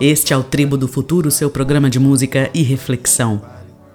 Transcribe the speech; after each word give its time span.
Este 0.00 0.32
é 0.32 0.36
o 0.36 0.42
Tribo 0.42 0.76
do 0.76 0.86
Futuro, 0.86 1.30
seu 1.30 1.50
programa 1.50 1.88
de 1.88 1.98
música 1.98 2.50
e 2.52 2.62
reflexão. 2.62 3.42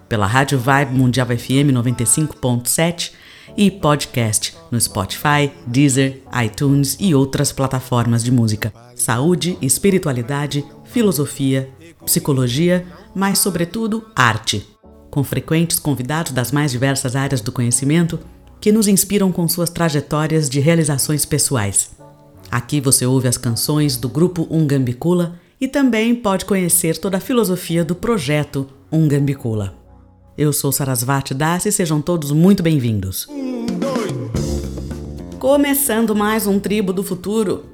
Pela 0.09 0.25
Rádio 0.25 0.59
Vibe 0.59 0.93
Mundial 0.93 1.27
FM 1.27 1.71
95.7 1.71 3.11
e 3.55 3.69
podcast 3.69 4.55
no 4.69 4.79
Spotify, 4.79 5.51
Deezer, 5.67 6.21
iTunes 6.43 6.97
e 6.99 7.13
outras 7.13 7.51
plataformas 7.51 8.23
de 8.23 8.31
música. 8.31 8.73
Saúde, 8.95 9.57
espiritualidade, 9.61 10.65
filosofia, 10.85 11.69
psicologia, 12.05 12.85
mas, 13.13 13.39
sobretudo, 13.39 14.05
arte. 14.15 14.67
Com 15.09 15.23
frequentes 15.23 15.79
convidados 15.79 16.31
das 16.31 16.51
mais 16.51 16.71
diversas 16.71 17.15
áreas 17.15 17.41
do 17.41 17.51
conhecimento 17.51 18.19
que 18.59 18.71
nos 18.71 18.87
inspiram 18.87 19.31
com 19.31 19.47
suas 19.47 19.69
trajetórias 19.69 20.49
de 20.49 20.59
realizações 20.59 21.25
pessoais. 21.25 22.00
Aqui 22.51 22.81
você 22.81 23.05
ouve 23.05 23.29
as 23.29 23.37
canções 23.37 23.95
do 23.95 24.09
grupo 24.09 24.45
Ungambicula 24.51 25.39
e 25.59 25.69
também 25.69 26.13
pode 26.13 26.43
conhecer 26.43 26.97
toda 26.97 27.15
a 27.15 27.21
filosofia 27.21 27.85
do 27.85 27.95
projeto 27.95 28.67
Ungambicula. 28.91 29.73
Eu 30.37 30.51
sou 30.51 30.69
Sarasvati 30.69 31.33
Das 31.33 31.65
e 31.65 31.71
sejam 31.71 32.01
todos 32.01 32.29
muito 32.29 32.61
bem-vindos. 32.61 33.25
Começando 35.39 36.13
mais 36.13 36.45
um 36.45 36.59
Tribo 36.59 36.91
do 36.91 37.05
Futuro. 37.05 37.67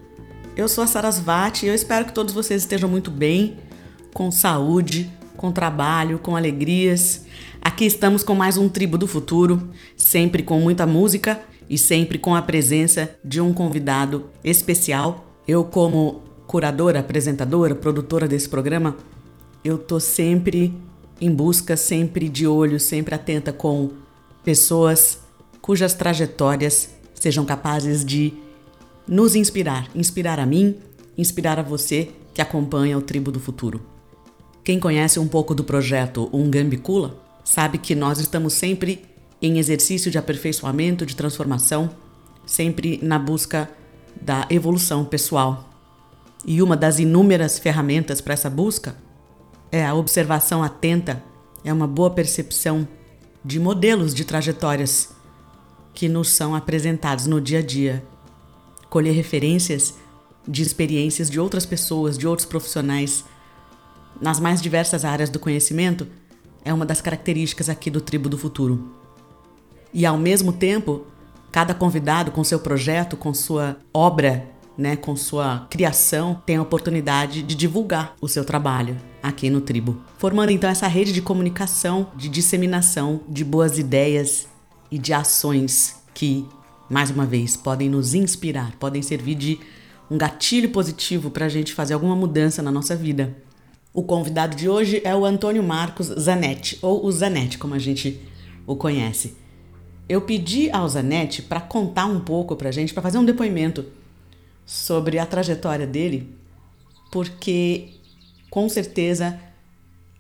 Eu 0.56 0.68
sou 0.68 0.84
a 0.84 0.88
Sarasvati 0.88 1.66
e 1.66 1.70
eu 1.70 1.74
espero 1.74 2.06
que 2.06 2.14
todos 2.14 2.32
vocês 2.32 2.62
estejam 2.62 2.88
muito 2.88 3.10
bem, 3.10 3.58
com 4.14 4.30
saúde, 4.30 5.12
com 5.36 5.52
trabalho, 5.52 6.20
com 6.20 6.36
alegrias. 6.36 7.26
Aqui 7.60 7.86
estamos 7.86 8.22
com 8.22 8.36
mais 8.36 8.58
um 8.58 8.70
Tribo 8.70 8.96
do 8.96 9.08
Futuro, 9.08 9.72
sempre 9.96 10.44
com 10.44 10.60
muita 10.60 10.86
música 10.86 11.42
e 11.70 11.78
sempre 11.78 12.18
com 12.18 12.36
a 12.36 12.42
presença 12.42 13.10
de 13.24 13.42
um 13.42 13.54
convidado 13.54 14.30
especial. 14.44 15.26
Eu, 15.48 15.64
como 15.64 16.22
curadora, 16.46 17.00
apresentadora, 17.00 17.76
produtora 17.76 18.28
desse 18.28 18.48
programa, 18.48 18.96
eu 19.64 19.78
tô 19.78 20.00
sempre 20.00 20.74
em 21.20 21.32
busca, 21.32 21.76
sempre 21.76 22.30
de 22.30 22.48
olho, 22.48 22.80
sempre 22.80 23.16
atenta 23.16 23.52
com 23.52 23.92
pessoas 24.44 25.20
cujas 25.62 25.94
trajetórias 25.94 26.92
sejam 27.14 27.44
capazes 27.44 28.06
de 28.06 28.34
nos 29.08 29.36
inspirar, 29.36 29.90
inspirar 29.96 30.40
a 30.40 30.46
mim, 30.46 30.78
inspirar 31.18 31.60
a 31.60 31.64
você 31.64 32.10
que 32.34 32.42
acompanha 32.42 32.98
o 32.98 33.02
Tribo 33.02 33.32
do 33.32 33.40
Futuro. 33.40 33.82
Quem 34.64 34.80
conhece 34.80 35.20
um 35.20 35.28
pouco 35.28 35.56
do 35.56 35.64
projeto 35.64 36.30
Ungambicula 36.32 37.20
sabe 37.44 37.78
que 37.78 37.96
nós 37.96 38.20
estamos 38.20 38.54
sempre 38.54 39.04
em 39.42 39.58
exercício 39.58 40.10
de 40.10 40.18
aperfeiçoamento, 40.18 41.06
de 41.06 41.16
transformação, 41.16 41.90
sempre 42.46 43.00
na 43.02 43.20
busca 43.20 43.70
da 44.20 44.48
evolução 44.50 45.06
pessoal. 45.06 45.70
E 46.46 46.62
uma 46.62 46.78
das 46.78 47.00
inúmeras 47.00 47.60
ferramentas 47.60 48.22
para 48.22 48.34
essa 48.34 48.50
busca 48.50 48.96
é 49.72 49.86
a 49.86 49.94
observação 49.94 50.64
atenta, 50.64 51.24
é 51.64 51.72
uma 51.72 51.88
boa 51.88 52.10
percepção 52.10 52.88
de 53.44 53.60
modelos 53.60 54.14
de 54.14 54.24
trajetórias 54.26 55.10
que 55.94 56.08
nos 56.08 56.30
são 56.30 56.56
apresentados 56.56 57.28
no 57.28 57.42
dia 57.42 57.60
a 57.60 57.62
dia. 57.62 58.04
Colher 58.90 59.14
referências 59.14 59.96
de 60.48 60.62
experiências 60.62 61.30
de 61.30 61.40
outras 61.40 61.66
pessoas, 61.66 62.18
de 62.18 62.28
outros 62.28 62.48
profissionais, 62.48 63.26
nas 64.22 64.40
mais 64.40 64.62
diversas 64.62 65.04
áreas 65.04 65.30
do 65.30 65.40
conhecimento, 65.40 66.08
é 66.64 66.74
uma 66.74 66.86
das 66.86 67.02
características 67.02 67.70
aqui 67.70 67.90
do 67.90 68.02
Tribo 68.02 68.30
do 68.30 68.38
Futuro. 68.38 68.92
E 69.98 70.06
ao 70.06 70.16
mesmo 70.16 70.54
tempo, 70.54 71.08
cada 71.52 71.74
convidado 71.74 72.30
com 72.30 72.44
seu 72.44 72.60
projeto, 72.60 73.18
com 73.18 73.34
sua 73.34 73.78
obra, 73.92 74.48
né, 74.78 74.96
com 74.96 75.16
sua 75.16 75.66
criação, 75.72 76.40
tem 76.46 76.58
a 76.58 76.62
oportunidade 76.62 77.42
de 77.42 77.56
divulgar 77.56 78.16
o 78.22 78.28
seu 78.28 78.46
trabalho 78.46 78.96
aqui 79.24 79.50
no 79.50 79.60
Tribo, 79.60 80.00
formando 80.20 80.52
então 80.52 80.70
essa 80.70 80.86
rede 80.86 81.12
de 81.12 81.20
comunicação, 81.20 82.12
de 82.16 82.30
disseminação 82.30 83.22
de 83.28 83.44
boas 83.44 83.80
ideias 83.80 84.48
e 84.92 85.00
de 85.00 85.14
ações 85.14 85.96
que, 86.14 86.46
mais 86.88 87.10
uma 87.10 87.26
vez, 87.26 87.58
podem 87.58 87.90
nos 87.90 88.14
inspirar, 88.14 88.74
podem 88.76 89.02
servir 89.02 89.34
de 89.34 89.60
um 90.12 90.16
gatilho 90.16 90.70
positivo 90.70 91.32
para 91.32 91.48
a 91.48 91.50
gente 91.50 91.74
fazer 91.74 91.96
alguma 91.96 92.16
mudança 92.16 92.62
na 92.62 92.70
nossa 92.70 92.96
vida. 92.96 93.36
O 93.92 94.04
convidado 94.04 94.56
de 94.56 94.70
hoje 94.70 95.02
é 95.04 95.16
o 95.16 95.26
Antônio 95.26 95.64
Marcos 95.64 96.06
Zanetti, 96.06 96.78
ou 96.84 97.04
o 97.04 97.12
Zanetti, 97.12 97.58
como 97.58 97.74
a 97.74 97.80
gente 97.80 98.22
o 98.68 98.76
conhece. 98.76 99.47
Eu 100.10 100.22
pedi 100.22 100.70
ao 100.72 100.88
Zanetti 100.88 101.42
para 101.42 101.60
contar 101.60 102.06
um 102.06 102.20
pouco 102.20 102.56
para 102.56 102.70
a 102.70 102.72
gente, 102.72 102.94
para 102.94 103.04
fazer 103.04 103.18
um 103.18 103.26
depoimento 103.26 103.86
sobre 104.66 105.20
a 105.20 105.26
trajetória 105.26 105.86
dele, 105.86 106.34
porque 107.12 107.90
com 108.50 108.70
certeza 108.70 109.40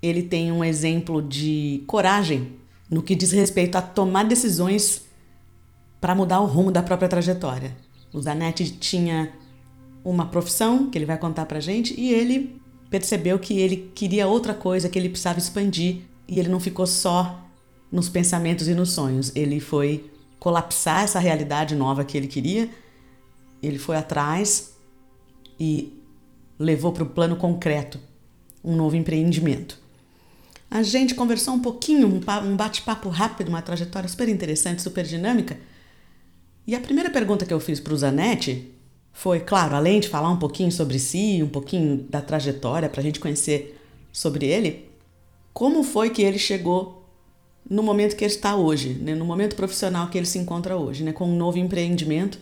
ele 0.01 0.23
tem 0.23 0.51
um 0.51 0.63
exemplo 0.63 1.21
de 1.21 1.83
coragem 1.87 2.53
no 2.89 3.01
que 3.01 3.15
diz 3.15 3.31
respeito 3.31 3.77
a 3.77 3.81
tomar 3.81 4.23
decisões 4.23 5.05
para 5.99 6.15
mudar 6.15 6.39
o 6.41 6.45
rumo 6.45 6.71
da 6.71 6.83
própria 6.83 7.09
trajetória. 7.09 7.75
O 8.13 8.21
Zanetti 8.21 8.71
tinha 8.71 9.31
uma 10.03 10.25
profissão 10.25 10.89
que 10.89 10.97
ele 10.97 11.05
vai 11.05 11.17
contar 11.17 11.45
para 11.45 11.59
gente 11.59 11.99
e 11.99 12.13
ele 12.13 12.61
percebeu 12.89 13.37
que 13.39 13.59
ele 13.59 13.91
queria 13.93 14.27
outra 14.27 14.53
coisa, 14.53 14.87
que 14.87 14.97
ele 14.97 15.09
precisava 15.09 15.39
expandir 15.39 16.01
e 16.27 16.39
ele 16.39 16.49
não 16.49 16.59
ficou 16.59 16.87
só 16.87 17.46
nos 17.91 18.09
pensamentos 18.09 18.67
e 18.67 18.73
nos 18.73 18.91
sonhos. 18.91 19.31
Ele 19.35 19.59
foi 19.59 20.09
colapsar 20.39 21.03
essa 21.03 21.19
realidade 21.19 21.75
nova 21.75 22.03
que 22.03 22.17
ele 22.17 22.27
queria. 22.27 22.69
Ele 23.61 23.77
foi 23.77 23.95
atrás 23.97 24.75
e 25.59 25.93
levou 26.59 26.91
para 26.91 27.03
o 27.03 27.09
plano 27.09 27.35
concreto 27.35 27.99
um 28.63 28.75
novo 28.75 28.95
empreendimento. 28.95 29.79
A 30.69 30.83
gente 30.83 31.15
conversou 31.15 31.53
um 31.53 31.61
pouquinho, 31.61 32.07
um 32.07 32.55
bate-papo 32.55 33.07
rápido, 33.09 33.47
uma 33.47 33.61
trajetória 33.61 34.09
super 34.09 34.27
interessante, 34.27 34.81
super 34.81 35.05
dinâmica. 35.05 35.57
E 36.65 36.75
a 36.75 36.79
primeira 36.79 37.09
pergunta 37.09 37.45
que 37.45 37.53
eu 37.53 37.59
fiz 37.59 37.79
para 37.79 37.93
o 37.93 37.97
Zanetti 37.97 38.73
foi, 39.13 39.39
claro, 39.39 39.75
além 39.75 40.01
de 40.01 40.09
falar 40.09 40.29
um 40.29 40.37
pouquinho 40.37 40.71
sobre 40.71 40.99
si, 40.99 41.41
um 41.41 41.47
pouquinho 41.47 42.05
da 42.09 42.21
trajetória 42.21 42.89
para 42.89 42.99
a 42.99 43.03
gente 43.03 43.19
conhecer 43.19 43.79
sobre 44.11 44.45
ele, 44.45 44.89
como 45.53 45.81
foi 45.83 46.09
que 46.09 46.21
ele 46.21 46.37
chegou 46.37 46.96
no 47.69 47.83
momento 47.83 48.15
que 48.15 48.23
ele 48.23 48.33
está 48.33 48.55
hoje, 48.55 48.93
né? 48.93 49.13
no 49.13 49.25
momento 49.25 49.55
profissional 49.55 50.09
que 50.09 50.17
ele 50.17 50.25
se 50.25 50.39
encontra 50.39 50.77
hoje, 50.77 51.03
né? 51.03 51.11
com 51.11 51.25
um 51.25 51.35
novo 51.35 51.57
empreendimento 51.57 52.39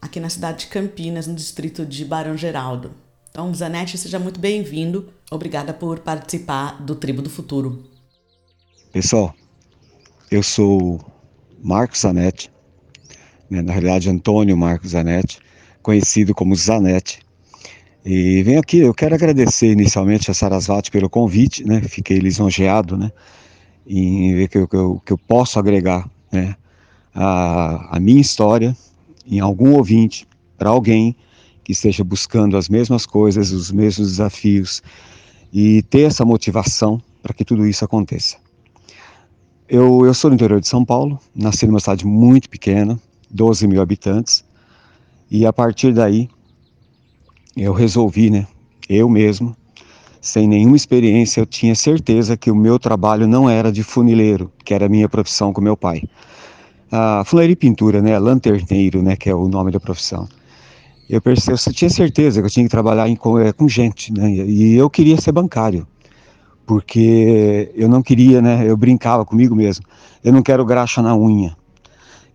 aqui 0.00 0.20
na 0.20 0.28
cidade 0.28 0.60
de 0.60 0.66
Campinas, 0.68 1.26
no 1.26 1.34
distrito 1.34 1.84
de 1.84 2.04
Barão 2.04 2.36
Geraldo. 2.36 2.92
Então, 3.30 3.52
Zanetti, 3.54 3.96
seja 3.96 4.18
muito 4.18 4.38
bem-vindo. 4.38 5.08
Obrigada 5.30 5.72
por 5.72 6.00
participar 6.00 6.82
do 6.82 6.94
Tribo 6.94 7.22
do 7.22 7.30
Futuro. 7.30 7.84
Pessoal, 8.92 9.34
eu 10.30 10.42
sou 10.42 11.00
Marcos 11.62 12.00
Zanetti, 12.00 12.50
né, 13.50 13.62
na 13.62 13.72
realidade 13.72 14.10
Antônio 14.10 14.56
Marcos 14.56 14.90
Zanetti, 14.90 15.38
conhecido 15.82 16.34
como 16.34 16.54
Zanetti. 16.54 17.20
E 18.04 18.42
venho 18.42 18.60
aqui, 18.60 18.78
eu 18.78 18.94
quero 18.94 19.14
agradecer 19.14 19.72
inicialmente 19.72 20.30
a 20.30 20.34
Sarasvati 20.34 20.90
pelo 20.90 21.10
convite, 21.10 21.64
né? 21.64 21.82
Fiquei 21.82 22.18
lisonjeado, 22.18 22.96
né? 22.96 23.12
Em 23.88 24.34
ver 24.34 24.48
que 24.48 24.58
eu, 24.58 24.68
que 24.68 24.76
eu, 24.76 25.02
que 25.04 25.12
eu 25.12 25.18
posso 25.18 25.58
agregar, 25.58 26.08
né? 26.30 26.54
A, 27.14 27.96
a 27.96 28.00
minha 28.00 28.20
história 28.20 28.76
em 29.26 29.40
algum 29.40 29.76
ouvinte, 29.76 30.26
para 30.56 30.70
alguém 30.70 31.16
que 31.62 31.72
esteja 31.72 32.02
buscando 32.02 32.56
as 32.56 32.68
mesmas 32.68 33.04
coisas, 33.04 33.52
os 33.52 33.70
mesmos 33.70 34.08
desafios 34.08 34.82
e 35.52 35.82
ter 35.82 36.02
essa 36.02 36.24
motivação 36.24 37.00
para 37.22 37.34
que 37.34 37.44
tudo 37.44 37.66
isso 37.66 37.84
aconteça. 37.84 38.36
Eu, 39.68 40.06
eu 40.06 40.14
sou 40.14 40.30
do 40.30 40.34
interior 40.34 40.60
de 40.60 40.68
São 40.68 40.82
Paulo, 40.82 41.20
nasci 41.34 41.66
numa 41.66 41.80
cidade 41.80 42.06
muito 42.06 42.48
pequena, 42.48 42.98
12 43.30 43.66
mil 43.66 43.82
habitantes, 43.82 44.42
e 45.30 45.44
a 45.44 45.52
partir 45.52 45.92
daí 45.92 46.28
eu 47.54 47.74
resolvi, 47.74 48.30
né, 48.30 48.46
eu 48.88 49.10
mesmo, 49.10 49.54
sem 50.20 50.48
nenhuma 50.48 50.76
experiência, 50.76 51.40
eu 51.40 51.46
tinha 51.46 51.74
certeza 51.74 52.36
que 52.36 52.50
o 52.50 52.56
meu 52.56 52.78
trabalho 52.78 53.26
não 53.26 53.48
era 53.48 53.70
de 53.72 53.82
funileiro, 53.82 54.50
que 54.64 54.74
era 54.74 54.86
a 54.86 54.88
minha 54.88 55.08
profissão 55.08 55.52
com 55.52 55.60
meu 55.60 55.76
pai. 55.76 56.02
A 56.90 57.22
funilaria 57.24 57.52
e 57.52 57.56
pintura, 57.56 58.00
né, 58.00 58.18
lanterneiro, 58.18 59.02
né, 59.02 59.16
que 59.16 59.28
é 59.28 59.34
o 59.34 59.48
nome 59.48 59.70
da 59.70 59.78
profissão 59.78 60.28
eu 61.08 61.22
percebi, 61.22 61.56
eu 61.66 61.72
tinha 61.72 61.88
certeza 61.88 62.40
que 62.40 62.46
eu 62.46 62.50
tinha 62.50 62.64
que 62.64 62.70
trabalhar 62.70 63.08
em, 63.08 63.16
com, 63.16 63.38
é, 63.38 63.52
com 63.52 63.66
gente, 63.66 64.12
né? 64.12 64.30
E 64.30 64.74
eu 64.74 64.90
queria 64.90 65.18
ser 65.18 65.32
bancário, 65.32 65.86
porque 66.66 67.72
eu 67.74 67.88
não 67.88 68.02
queria, 68.02 68.42
né? 68.42 68.68
Eu 68.68 68.76
brincava 68.76 69.24
comigo 69.24 69.56
mesmo. 69.56 69.86
Eu 70.22 70.32
não 70.32 70.42
quero 70.42 70.66
graxa 70.66 71.00
na 71.00 71.16
unha, 71.16 71.56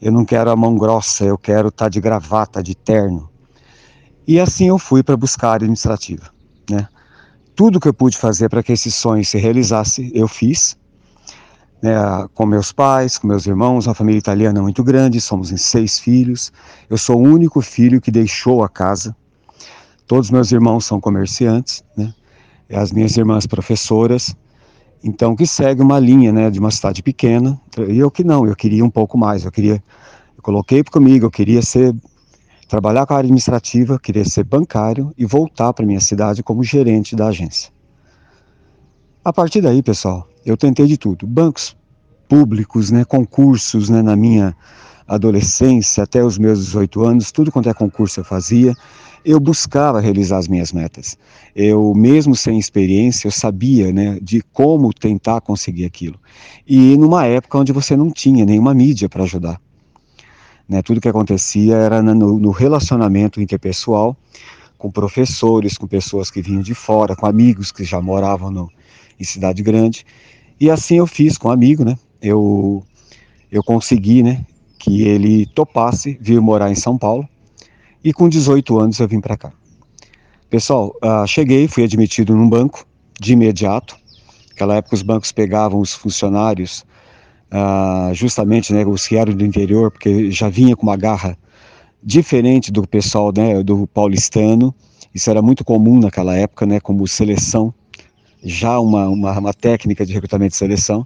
eu 0.01 0.11
não 0.11 0.25
quero 0.25 0.49
a 0.49 0.55
mão 0.55 0.75
grossa, 0.75 1.23
eu 1.23 1.37
quero 1.37 1.67
estar 1.67 1.85
tá 1.85 1.89
de 1.89 2.01
gravata, 2.01 2.63
de 2.63 2.73
terno. 2.73 3.29
E 4.27 4.39
assim 4.39 4.69
eu 4.69 4.79
fui 4.79 5.03
para 5.03 5.15
buscar 5.15 5.49
a 5.49 5.55
administrativa, 5.55 6.31
né? 6.69 6.87
Tudo 7.55 7.79
que 7.79 7.87
eu 7.87 7.93
pude 7.93 8.17
fazer 8.17 8.49
para 8.49 8.63
que 8.63 8.71
esse 8.71 8.91
sonho 8.91 9.23
se 9.23 9.37
realizasse, 9.37 10.11
eu 10.13 10.27
fiz 10.27 10.77
né, 11.83 11.93
com 12.33 12.45
meus 12.45 12.71
pais, 12.71 13.17
com 13.17 13.27
meus 13.27 13.45
irmãos, 13.45 13.85
uma 13.85 13.93
família 13.93 14.17
italiana 14.17 14.61
muito 14.61 14.81
grande, 14.81 15.19
somos 15.19 15.51
em 15.51 15.57
seis 15.57 15.99
filhos. 15.99 16.51
Eu 16.89 16.97
sou 16.97 17.17
o 17.17 17.21
único 17.21 17.61
filho 17.61 17.99
que 17.99 18.09
deixou 18.09 18.63
a 18.63 18.69
casa. 18.69 19.13
Todos 20.07 20.31
meus 20.31 20.51
irmãos 20.53 20.85
são 20.85 21.01
comerciantes, 21.01 21.83
né? 21.97 22.13
As 22.71 22.91
minhas 22.91 23.15
irmãs 23.17 23.45
professoras, 23.45 24.35
então 25.03 25.35
que 25.35 25.45
segue 25.45 25.81
uma 25.81 25.99
linha, 25.99 26.31
né, 26.31 26.49
de 26.49 26.59
uma 26.59 26.71
cidade 26.71 27.03
pequena. 27.03 27.59
E 27.89 27.99
eu 27.99 28.09
que 28.09 28.23
não, 28.23 28.47
eu 28.47 28.55
queria 28.55 28.83
um 28.83 28.89
pouco 28.89 29.17
mais. 29.17 29.43
Eu 29.43 29.51
queria, 29.51 29.83
eu 30.37 30.41
coloquei 30.41 30.83
comigo, 30.85 31.25
eu 31.25 31.31
queria 31.31 31.61
ser 31.61 31.93
trabalhar 32.67 33.05
com 33.05 33.13
a 33.13 33.17
área 33.17 33.27
administrativa, 33.27 33.99
queria 33.99 34.25
ser 34.25 34.43
bancário 34.43 35.13
e 35.17 35.25
voltar 35.25 35.73
para 35.73 35.85
minha 35.85 35.99
cidade 35.99 36.43
como 36.43 36.63
gerente 36.63 37.15
da 37.15 37.27
agência. 37.27 37.71
A 39.23 39.31
partir 39.31 39.61
daí, 39.61 39.81
pessoal, 39.81 40.27
eu 40.45 40.57
tentei 40.57 40.85
de 40.85 40.97
tudo, 40.97 41.25
bancos 41.25 41.75
públicos, 42.27 42.91
né, 42.91 43.05
concursos, 43.05 43.89
né, 43.89 44.01
na 44.01 44.15
minha 44.15 44.55
adolescência 45.07 46.03
até 46.03 46.23
os 46.23 46.37
meus 46.37 46.59
18 46.65 47.03
anos, 47.05 47.31
tudo 47.31 47.51
quanto 47.51 47.69
é 47.69 47.73
concurso 47.73 48.19
eu 48.19 48.23
fazia, 48.23 48.73
eu 49.23 49.39
buscava 49.39 49.99
realizar 49.99 50.37
as 50.37 50.47
minhas 50.47 50.73
metas. 50.73 51.17
Eu, 51.55 51.93
mesmo 51.95 52.35
sem 52.35 52.59
experiência, 52.59 53.27
eu 53.27 53.31
sabia 53.31 53.91
né, 53.93 54.19
de 54.21 54.41
como 54.51 54.93
tentar 54.93 55.41
conseguir 55.41 55.85
aquilo. 55.85 56.19
E 56.67 56.97
numa 56.97 57.25
época 57.25 57.57
onde 57.57 57.71
você 57.71 57.95
não 57.95 58.11
tinha 58.11 58.45
nenhuma 58.45 58.73
mídia 58.73 59.07
para 59.07 59.23
ajudar. 59.23 59.61
Né, 60.67 60.81
tudo 60.81 61.01
que 61.01 61.09
acontecia 61.09 61.75
era 61.75 62.01
no, 62.01 62.39
no 62.39 62.51
relacionamento 62.51 63.41
interpessoal, 63.41 64.15
com 64.77 64.89
professores, 64.89 65.77
com 65.77 65.87
pessoas 65.87 66.31
que 66.31 66.41
vinham 66.41 66.61
de 66.61 66.73
fora, 66.73 67.15
com 67.15 67.25
amigos 67.25 67.71
que 67.71 67.83
já 67.83 68.01
moravam 68.01 68.49
no, 68.49 68.69
em 69.19 69.23
cidade 69.23 69.61
grande. 69.61 70.05
E 70.59 70.69
assim 70.69 70.95
eu 70.95 71.07
fiz 71.07 71.37
com 71.37 71.49
um 71.49 71.51
amigo, 71.51 71.83
né? 71.83 71.97
Eu, 72.21 72.83
eu 73.51 73.63
consegui, 73.63 74.23
né, 74.23 74.45
que 74.79 75.03
ele 75.03 75.45
topasse 75.45 76.17
vir 76.19 76.41
morar 76.41 76.71
em 76.71 76.75
São 76.75 76.97
Paulo 76.97 77.27
e 78.03 78.11
com 78.11 78.27
18 78.27 78.79
anos 78.79 78.99
eu 78.99 79.07
vim 79.07 79.21
para 79.21 79.37
cá. 79.37 79.51
Pessoal, 80.49 80.93
uh, 81.03 81.25
cheguei, 81.25 81.67
fui 81.67 81.83
admitido 81.83 82.35
num 82.35 82.49
banco 82.49 82.85
de 83.19 83.33
imediato. 83.33 83.97
Naquela 84.49 84.75
época 84.75 84.95
os 84.95 85.01
bancos 85.01 85.31
pegavam 85.31 85.79
os 85.79 85.93
funcionários, 85.93 86.85
uh, 87.53 88.13
justamente 88.13 88.73
né, 88.73 88.85
os 88.85 89.07
que 89.07 89.15
eram 89.15 89.33
do 89.33 89.45
interior, 89.45 89.91
porque 89.91 90.31
já 90.31 90.49
vinha 90.49 90.75
com 90.75 90.83
uma 90.83 90.97
garra 90.97 91.37
diferente 92.01 92.71
do 92.71 92.87
pessoal 92.87 93.31
né, 93.35 93.61
do 93.61 93.85
paulistano. 93.87 94.73
Isso 95.13 95.29
era 95.29 95.41
muito 95.41 95.63
comum 95.63 95.99
naquela 95.99 96.35
época, 96.35 96.65
né, 96.65 96.79
como 96.79 97.07
seleção, 97.07 97.71
já 98.43 98.79
uma, 98.79 99.07
uma, 99.07 99.39
uma 99.39 99.53
técnica 99.53 100.05
de 100.05 100.13
recrutamento 100.13 100.51
de 100.51 100.57
seleção. 100.57 101.05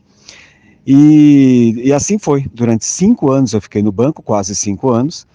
E, 0.86 1.74
e 1.84 1.92
assim 1.92 2.18
foi. 2.18 2.46
Durante 2.54 2.86
cinco 2.86 3.30
anos 3.30 3.52
eu 3.52 3.62
fiquei 3.62 3.84
no 3.84 3.92
banco, 3.92 4.24
quase 4.24 4.56
cinco 4.56 4.90
anos. 4.90 5.28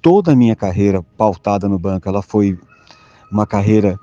Toda 0.00 0.32
a 0.32 0.36
minha 0.36 0.56
carreira 0.56 1.02
pautada 1.02 1.68
no 1.68 1.78
banco, 1.78 2.08
ela 2.08 2.22
foi 2.22 2.58
uma 3.30 3.46
carreira 3.46 3.98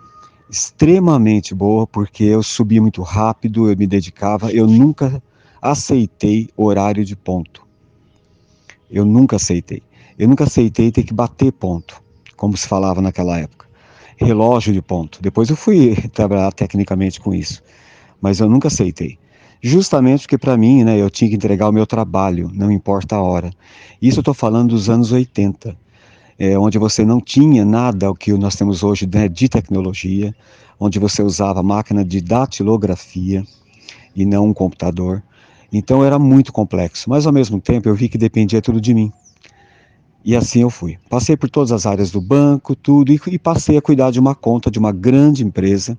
extremamente 0.50 1.56
boa, 1.56 1.88
porque 1.88 2.24
eu 2.26 2.44
subi 2.44 2.80
muito 2.80 3.02
rápido, 3.02 3.72
eu 3.72 3.76
me 3.76 3.88
dedicava, 3.88 4.52
eu 4.52 4.68
nunca 4.68 5.22
aceitei 5.64 6.50
horário 6.58 7.06
de 7.06 7.16
ponto. 7.16 7.66
Eu 8.92 9.06
nunca 9.06 9.38
aceitei. 9.38 9.82
Eu 10.20 10.28
nunca 10.28 10.44
aceitei 10.44 10.92
ter 10.92 11.04
que 11.04 11.14
bater 11.14 11.52
ponto, 11.52 12.02
como 12.36 12.56
se 12.58 12.68
falava 12.68 13.02
naquela 13.02 13.40
época. 13.40 13.68
Relógio 14.18 14.74
de 14.74 14.82
ponto. 14.82 15.22
Depois 15.22 15.50
eu 15.50 15.56
fui 15.56 15.96
trabalhar 16.14 16.52
tecnicamente 16.52 17.20
com 17.20 17.34
isso, 17.34 17.64
mas 18.22 18.40
eu 18.40 18.50
nunca 18.50 18.68
aceitei 18.68 19.18
justamente 19.64 20.24
porque 20.24 20.38
para 20.38 20.58
mim, 20.58 20.84
né, 20.84 21.00
eu 21.00 21.10
tinha 21.10 21.30
que 21.30 21.38
entregar 21.38 21.70
o 21.70 21.72
meu 21.72 21.88
trabalho, 21.88 22.52
não 22.54 22.70
importa 22.70 23.16
a 23.16 23.22
hora. 23.22 23.50
Isso 24.02 24.20
eu 24.20 24.22
estou 24.22 24.34
falando 24.34 24.72
dos 24.72 24.90
anos 24.90 25.14
80, 25.14 25.74
é, 26.38 26.60
onde 26.60 26.78
você 26.78 27.06
não 27.06 27.22
tinha 27.22 27.64
nada 27.64 28.12
o 28.12 28.14
que 28.14 28.34
nós 28.34 28.58
temos 28.58 28.84
hoje 28.84 29.10
né, 29.12 29.30
de 29.30 29.48
tecnologia, 29.48 30.36
onde 30.78 31.00
você 31.00 31.24
usava 31.24 31.64
máquina 31.64 32.04
de 32.04 32.20
datilografia 32.20 33.46
e 34.14 34.26
não 34.26 34.48
um 34.48 34.54
computador. 34.54 35.24
Então 35.74 36.06
era 36.06 36.20
muito 36.20 36.54
complexo, 36.54 37.10
mas 37.10 37.26
ao 37.26 37.34
mesmo 37.34 37.60
tempo 37.60 37.90
eu 37.90 37.96
vi 37.96 38.08
que 38.08 38.18
dependia 38.18 38.62
tudo 38.62 38.80
de 38.80 38.94
mim. 38.94 39.12
E 40.24 40.36
assim 40.36 40.62
eu 40.62 40.70
fui. 40.70 40.98
Passei 41.10 41.36
por 41.36 41.50
todas 41.50 41.72
as 41.72 41.86
áreas 41.86 42.12
do 42.12 42.22
banco, 42.22 42.76
tudo, 42.76 43.12
e, 43.12 43.20
e 43.28 43.40
passei 43.40 43.76
a 43.76 43.82
cuidar 43.82 44.12
de 44.12 44.20
uma 44.20 44.36
conta 44.36 44.70
de 44.70 44.80
uma 44.80 44.92
grande 44.92 45.44
empresa, 45.44 45.98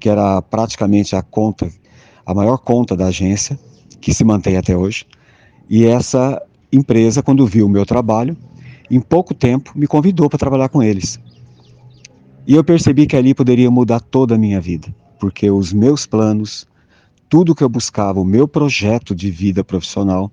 que 0.00 0.08
era 0.08 0.40
praticamente 0.40 1.14
a 1.14 1.22
conta 1.22 1.70
a 2.30 2.34
maior 2.34 2.58
conta 2.58 2.96
da 2.96 3.06
agência, 3.06 3.58
que 4.00 4.14
se 4.14 4.22
mantém 4.22 4.56
até 4.56 4.76
hoje. 4.76 5.04
E 5.68 5.84
essa 5.84 6.40
empresa, 6.72 7.22
quando 7.22 7.46
viu 7.46 7.66
o 7.66 7.68
meu 7.68 7.84
trabalho, 7.84 8.36
em 8.90 9.00
pouco 9.00 9.34
tempo 9.34 9.72
me 9.74 9.86
convidou 9.86 10.28
para 10.28 10.38
trabalhar 10.38 10.68
com 10.68 10.82
eles. 10.82 11.18
E 12.46 12.54
eu 12.54 12.62
percebi 12.62 13.06
que 13.06 13.16
ali 13.16 13.34
poderia 13.34 13.70
mudar 13.70 14.00
toda 14.00 14.36
a 14.36 14.38
minha 14.38 14.60
vida, 14.60 14.94
porque 15.18 15.50
os 15.50 15.72
meus 15.72 16.06
planos, 16.06 16.66
tudo 17.30 17.54
que 17.54 17.64
eu 17.64 17.68
buscava, 17.68 18.20
o 18.20 18.24
meu 18.24 18.46
projeto 18.46 19.14
de 19.14 19.30
vida 19.30 19.64
profissional 19.64 20.30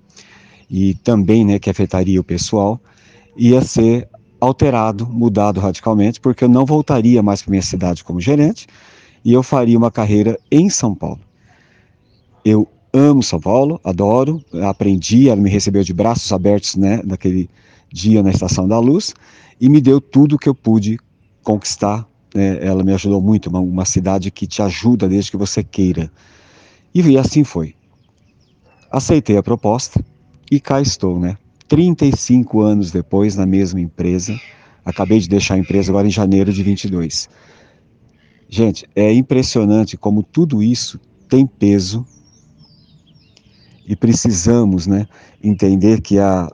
e 0.68 0.94
também, 0.94 1.44
né, 1.44 1.58
que 1.58 1.70
afetaria 1.70 2.20
o 2.20 2.24
pessoal, 2.24 2.78
ia 3.36 3.62
ser 3.62 4.08
alterado, 4.40 5.06
mudado 5.06 5.60
radicalmente, 5.60 6.20
porque 6.20 6.44
eu 6.44 6.48
não 6.48 6.66
voltaria 6.66 7.22
mais 7.22 7.40
para 7.40 7.52
minha 7.52 7.62
cidade 7.62 8.04
como 8.04 8.20
gerente 8.20 8.66
e 9.24 9.32
eu 9.32 9.42
faria 9.42 9.78
uma 9.78 9.90
carreira 9.90 10.38
em 10.50 10.68
São 10.68 10.94
Paulo. 10.94 11.20
Eu 12.44 12.68
amo 12.92 13.22
São 13.22 13.40
Paulo, 13.40 13.80
adoro, 13.84 14.44
aprendi, 14.68 15.28
ela 15.28 15.40
me 15.40 15.48
recebeu 15.48 15.84
de 15.84 15.94
braços 15.94 16.32
abertos, 16.32 16.74
né, 16.74 17.00
naquele 17.04 17.48
dia 17.92 18.22
na 18.22 18.30
Estação 18.30 18.66
da 18.66 18.78
Luz, 18.78 19.14
e 19.60 19.68
me 19.68 19.80
deu 19.80 20.00
tudo 20.00 20.38
que 20.38 20.48
eu 20.48 20.54
pude 20.54 20.98
conquistar. 21.44 22.06
Né, 22.34 22.58
ela 22.60 22.82
me 22.82 22.92
ajudou 22.92 23.20
muito, 23.20 23.48
uma, 23.48 23.60
uma, 23.60 23.84
cidade 23.84 24.30
que 24.30 24.46
te 24.46 24.60
ajuda 24.62 25.08
desde 25.08 25.30
que 25.30 25.36
você 25.36 25.62
queira. 25.62 26.10
E, 27.06 27.16
assim 27.16 27.44
foi. 27.44 27.76
Aceitei 28.90 29.36
a 29.36 29.42
proposta 29.42 30.04
e 30.50 30.58
cá 30.58 30.80
estou, 30.80 31.20
né? 31.20 31.38
35 31.68 32.60
anos 32.60 32.90
depois, 32.90 33.36
na 33.36 33.46
mesma 33.46 33.80
empresa. 33.80 34.36
Acabei 34.84 35.20
de 35.20 35.28
deixar 35.28 35.54
a 35.54 35.58
empresa 35.58 35.92
agora 35.92 36.08
em 36.08 36.10
janeiro 36.10 36.52
de 36.52 36.60
22. 36.60 37.28
Gente, 38.48 38.84
é 38.96 39.12
impressionante 39.12 39.96
como 39.96 40.24
tudo 40.24 40.60
isso 40.60 40.98
tem 41.28 41.46
peso 41.46 42.04
e 43.86 43.94
precisamos 43.94 44.88
né, 44.88 45.06
entender 45.40 46.00
que 46.00 46.18
a, 46.18 46.50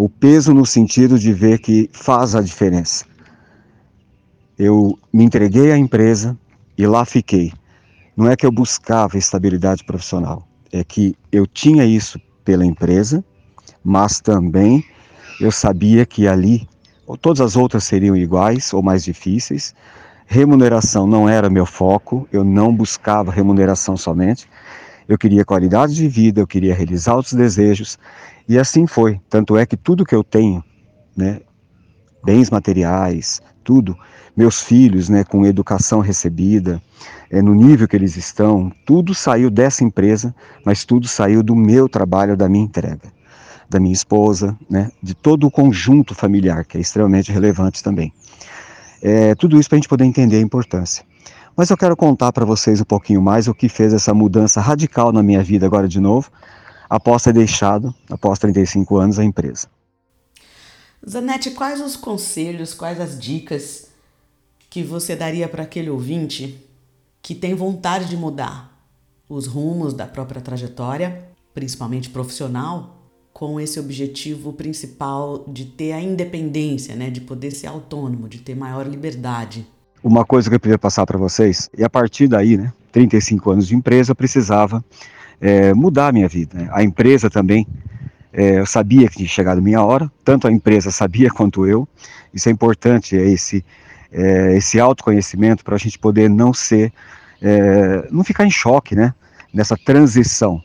o 0.00 0.08
peso 0.08 0.54
no 0.54 0.64
sentido 0.64 1.18
de 1.18 1.34
ver 1.34 1.58
que 1.58 1.90
faz 1.92 2.34
a 2.34 2.40
diferença. 2.40 3.04
Eu 4.58 4.98
me 5.12 5.22
entreguei 5.22 5.70
à 5.70 5.76
empresa 5.76 6.34
e 6.78 6.86
lá 6.86 7.04
fiquei. 7.04 7.52
Não 8.18 8.28
é 8.28 8.34
que 8.34 8.44
eu 8.44 8.50
buscava 8.50 9.16
estabilidade 9.16 9.84
profissional, 9.84 10.42
é 10.72 10.82
que 10.82 11.14
eu 11.30 11.46
tinha 11.46 11.84
isso 11.84 12.20
pela 12.44 12.66
empresa, 12.66 13.24
mas 13.84 14.20
também 14.20 14.84
eu 15.40 15.52
sabia 15.52 16.04
que 16.04 16.26
ali 16.26 16.68
todas 17.20 17.40
as 17.40 17.54
outras 17.54 17.84
seriam 17.84 18.16
iguais 18.16 18.74
ou 18.74 18.82
mais 18.82 19.04
difíceis. 19.04 19.72
Remuneração 20.26 21.06
não 21.06 21.28
era 21.28 21.48
meu 21.48 21.64
foco, 21.64 22.26
eu 22.32 22.42
não 22.42 22.74
buscava 22.74 23.30
remuneração 23.30 23.96
somente, 23.96 24.50
eu 25.06 25.16
queria 25.16 25.44
qualidade 25.44 25.94
de 25.94 26.08
vida, 26.08 26.40
eu 26.40 26.46
queria 26.46 26.74
realizar 26.74 27.14
outros 27.14 27.34
desejos, 27.34 28.00
e 28.48 28.58
assim 28.58 28.84
foi. 28.84 29.20
Tanto 29.30 29.56
é 29.56 29.64
que 29.64 29.76
tudo 29.76 30.04
que 30.04 30.14
eu 30.16 30.24
tenho, 30.24 30.64
né, 31.16 31.40
bens 32.24 32.50
materiais, 32.50 33.40
tudo, 33.64 33.96
meus 34.36 34.62
filhos, 34.62 35.08
né, 35.08 35.24
com 35.24 35.44
educação 35.44 36.00
recebida, 36.00 36.80
é, 37.30 37.42
no 37.42 37.54
nível 37.54 37.88
que 37.88 37.96
eles 37.96 38.16
estão, 38.16 38.72
tudo 38.86 39.14
saiu 39.14 39.50
dessa 39.50 39.84
empresa, 39.84 40.34
mas 40.64 40.84
tudo 40.84 41.08
saiu 41.08 41.42
do 41.42 41.54
meu 41.54 41.88
trabalho, 41.88 42.36
da 42.36 42.48
minha 42.48 42.64
entrega, 42.64 43.12
da 43.68 43.78
minha 43.78 43.92
esposa, 43.92 44.56
né, 44.70 44.90
de 45.02 45.14
todo 45.14 45.46
o 45.46 45.50
conjunto 45.50 46.14
familiar, 46.14 46.64
que 46.64 46.78
é 46.78 46.80
extremamente 46.80 47.32
relevante 47.32 47.82
também. 47.82 48.12
É, 49.02 49.34
tudo 49.34 49.58
isso 49.58 49.68
para 49.68 49.76
a 49.76 49.80
gente 49.80 49.88
poder 49.88 50.04
entender 50.04 50.36
a 50.36 50.40
importância. 50.40 51.04
Mas 51.56 51.70
eu 51.70 51.76
quero 51.76 51.96
contar 51.96 52.32
para 52.32 52.44
vocês 52.44 52.80
um 52.80 52.84
pouquinho 52.84 53.20
mais 53.20 53.48
o 53.48 53.54
que 53.54 53.68
fez 53.68 53.92
essa 53.92 54.14
mudança 54.14 54.60
radical 54.60 55.12
na 55.12 55.22
minha 55.22 55.42
vida 55.42 55.66
agora 55.66 55.88
de 55.88 56.00
novo, 56.00 56.30
após 56.88 57.22
ter 57.24 57.32
deixado, 57.32 57.92
após 58.08 58.38
35 58.38 58.96
anos, 58.96 59.18
a 59.18 59.24
empresa. 59.24 59.68
Zanete, 61.06 61.50
quais 61.50 61.80
os 61.80 61.96
conselhos, 61.96 62.74
quais 62.74 63.00
as 63.00 63.18
dicas 63.18 63.88
que 64.70 64.82
você 64.82 65.16
daria 65.16 65.48
para 65.48 65.62
aquele 65.62 65.90
ouvinte 65.90 66.58
que 67.22 67.34
tem 67.34 67.54
vontade 67.54 68.06
de 68.06 68.16
mudar 68.16 68.72
os 69.28 69.46
rumos 69.46 69.92
da 69.92 70.06
própria 70.06 70.40
trajetória, 70.40 71.28
principalmente 71.52 72.10
profissional, 72.10 72.96
com 73.32 73.60
esse 73.60 73.78
objetivo 73.78 74.52
principal 74.52 75.44
de 75.48 75.64
ter 75.64 75.92
a 75.92 76.00
independência, 76.00 76.96
né, 76.96 77.10
de 77.10 77.20
poder 77.20 77.50
ser 77.50 77.68
autônomo, 77.68 78.28
de 78.28 78.38
ter 78.38 78.54
maior 78.54 78.86
liberdade? 78.86 79.66
uma 80.02 80.24
coisa 80.24 80.48
que 80.48 80.56
eu 80.56 80.60
queria 80.60 80.78
passar 80.78 81.04
para 81.06 81.18
vocês, 81.18 81.68
e 81.76 81.84
a 81.84 81.90
partir 81.90 82.28
daí, 82.28 82.56
né, 82.56 82.72
35 82.92 83.50
anos 83.50 83.66
de 83.66 83.74
empresa, 83.74 84.12
eu 84.12 84.16
precisava 84.16 84.84
é, 85.40 85.74
mudar 85.74 86.08
a 86.08 86.12
minha 86.12 86.28
vida. 86.28 86.58
Né? 86.58 86.68
A 86.72 86.82
empresa 86.82 87.28
também 87.28 87.66
É, 88.32 88.58
eu 88.58 88.66
sabia 88.66 89.08
que 89.08 89.16
tinha 89.16 89.28
chegado 89.28 89.62
minha 89.62 89.82
hora, 89.82 90.10
tanto 90.24 90.46
a 90.46 90.52
empresa 90.52 90.90
sabia 90.90 91.30
quanto 91.30 91.66
eu. 91.66 91.88
Isso 92.32 92.48
é 92.48 92.52
importante, 92.52 93.16
é 93.16 93.26
esse, 93.26 93.64
é, 94.12 94.56
esse 94.56 94.78
autoconhecimento 94.78 95.64
para 95.64 95.76
a 95.76 95.78
gente 95.78 95.98
poder 95.98 96.28
não 96.28 96.52
ser, 96.52 96.92
é, 97.40 98.06
não 98.10 98.22
ficar 98.22 98.44
em 98.44 98.50
choque, 98.50 98.94
né? 98.94 99.14
Nessa 99.52 99.76
transição. 99.76 100.62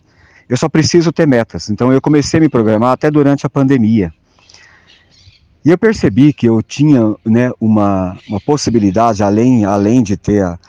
Eu 0.49 0.57
só 0.57 0.67
preciso 0.67 1.11
ter 1.11 1.25
metas. 1.25 1.69
Então 1.69 1.91
eu 1.91 2.01
comecei 2.01 2.37
a 2.37 2.41
me 2.41 2.49
programar 2.49 2.91
até 2.91 3.09
durante 3.09 3.45
a 3.45 3.49
pandemia. 3.49 4.13
E 5.65 5.69
eu 5.69 5.77
percebi 5.77 6.33
que 6.33 6.47
eu 6.47 6.61
tinha 6.61 7.15
né, 7.25 7.49
uma, 7.59 8.17
uma 8.27 8.41
possibilidade, 8.41 9.23
além, 9.23 9.63
além 9.63 10.03
de 10.03 10.17
ter 10.17 10.43
a, 10.43 10.59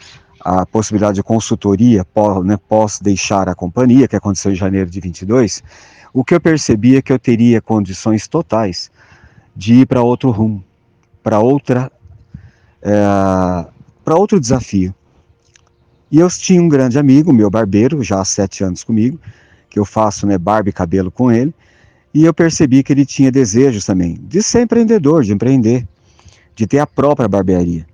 a 0.45 0.67
possibilidade 0.67 1.15
de 1.15 1.23
consultoria 1.23 2.05
pós, 2.05 2.45
né, 2.45 2.59
pós 2.69 3.01
deixar 3.01 3.49
a 3.49 3.55
companhia, 3.55 4.07
que 4.07 4.15
aconteceu 4.15 4.53
em 4.53 4.55
janeiro 4.55 4.91
de 4.91 5.01
22, 5.01 5.63
o 6.13 6.23
que 6.23 6.35
eu 6.35 6.41
percebi 6.41 6.97
é 6.97 7.03
que 7.03 7.13
eu 7.13 7.19
teria 7.19 7.63
condições 7.63 8.29
totais 8.29 8.91
de 9.57 9.81
ir 9.81 9.87
para 9.87 10.03
outro 10.03 10.31
rumo, 10.31 10.63
para 11.23 11.41
outra, 11.41 11.91
é, 12.83 13.67
para 14.05 14.15
outro 14.17 14.39
desafio. 14.39 14.95
E 16.11 16.21
eu 16.21 16.29
tinha 16.29 16.61
um 16.61 16.69
grande 16.69 16.99
amigo, 16.99 17.33
meu 17.33 17.49
barbeiro, 17.51 18.05
já 18.05 18.21
há 18.21 18.25
sete 18.25 18.63
anos 18.63 18.85
comigo, 18.85 19.19
que 19.71 19.79
eu 19.79 19.85
faço 19.85 20.27
né, 20.27 20.37
barba 20.37 20.69
e 20.69 20.73
cabelo 20.73 21.11
com 21.11 21.33
ele, 21.33 21.55
e 22.13 22.25
eu 22.25 22.35
percebi 22.35 22.83
que 22.83 22.93
ele 22.93 23.07
tinha 23.07 23.33
desejos 23.33 23.87
também 23.87 24.19
de 24.23 24.43
ser 24.43 24.61
empreendedor, 24.61 25.25
de 25.25 25.33
empreender, 25.33 25.89
de 26.55 26.67
ter 26.67 26.79
a 26.79 26.87
própria 26.87 27.27
barbearia. 27.27 27.87